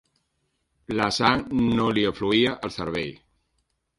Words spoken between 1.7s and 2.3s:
no li